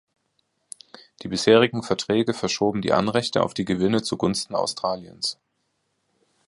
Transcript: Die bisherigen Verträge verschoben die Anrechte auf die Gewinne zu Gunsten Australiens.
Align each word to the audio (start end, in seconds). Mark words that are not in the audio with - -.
Die 1.21 1.27
bisherigen 1.27 1.83
Verträge 1.83 2.33
verschoben 2.33 2.81
die 2.81 2.91
Anrechte 2.91 3.43
auf 3.43 3.53
die 3.53 3.65
Gewinne 3.65 4.01
zu 4.01 4.17
Gunsten 4.17 4.55
Australiens. 4.55 5.37